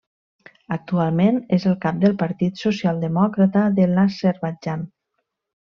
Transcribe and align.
Actualment 0.75 1.37
és 1.57 1.67
el 1.73 1.77
cap 1.83 2.01
del 2.05 2.17
Partit 2.23 2.63
Socialdemòcrata 2.65 3.67
de 3.81 3.89
l'Azerbaidjan. 3.95 4.91